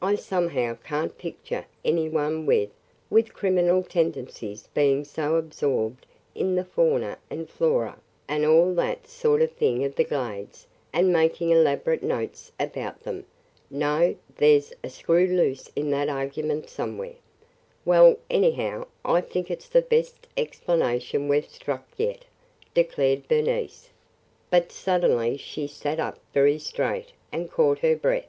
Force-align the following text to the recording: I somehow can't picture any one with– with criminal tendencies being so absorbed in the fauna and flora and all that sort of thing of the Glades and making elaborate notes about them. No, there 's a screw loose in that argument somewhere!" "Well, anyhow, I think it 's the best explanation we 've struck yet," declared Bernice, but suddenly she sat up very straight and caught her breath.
I 0.00 0.14
somehow 0.14 0.76
can't 0.84 1.18
picture 1.18 1.64
any 1.84 2.08
one 2.08 2.46
with– 2.46 2.70
with 3.10 3.34
criminal 3.34 3.82
tendencies 3.82 4.68
being 4.74 5.04
so 5.04 5.34
absorbed 5.34 6.06
in 6.36 6.54
the 6.54 6.64
fauna 6.64 7.18
and 7.30 7.50
flora 7.50 7.98
and 8.28 8.46
all 8.46 8.72
that 8.74 9.08
sort 9.08 9.42
of 9.42 9.50
thing 9.50 9.82
of 9.84 9.96
the 9.96 10.04
Glades 10.04 10.68
and 10.92 11.12
making 11.12 11.50
elaborate 11.50 12.04
notes 12.04 12.52
about 12.60 13.00
them. 13.02 13.26
No, 13.68 14.14
there 14.36 14.60
's 14.60 14.72
a 14.84 14.88
screw 14.88 15.26
loose 15.26 15.68
in 15.74 15.90
that 15.90 16.08
argument 16.08 16.68
somewhere!" 16.70 17.16
"Well, 17.84 18.18
anyhow, 18.30 18.86
I 19.04 19.20
think 19.20 19.50
it 19.50 19.62
's 19.62 19.68
the 19.68 19.82
best 19.82 20.28
explanation 20.36 21.26
we 21.26 21.40
've 21.40 21.48
struck 21.50 21.88
yet," 21.96 22.24
declared 22.72 23.26
Bernice, 23.26 23.90
but 24.48 24.70
suddenly 24.70 25.36
she 25.36 25.66
sat 25.66 25.98
up 25.98 26.20
very 26.32 26.60
straight 26.60 27.14
and 27.32 27.50
caught 27.50 27.80
her 27.80 27.96
breath. 27.96 28.28